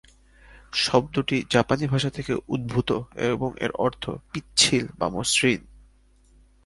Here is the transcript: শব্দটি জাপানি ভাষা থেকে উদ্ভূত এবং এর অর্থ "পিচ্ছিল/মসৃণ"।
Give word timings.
শব্দটি 0.75 1.37
জাপানি 1.49 1.85
ভাষা 1.87 2.09
থেকে 2.09 2.33
উদ্ভূত 2.47 2.89
এবং 3.25 3.49
এর 3.59 3.71
অর্থ 3.77 4.03
"পিচ্ছিল/মসৃণ"। 4.31 5.61